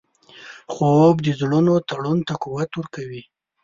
خوب 0.73 1.15
د 1.25 1.27
زړونو 1.39 1.73
تړون 1.89 2.19
ته 2.27 2.33
قوت 2.43 2.71
ورکوي 2.75 3.21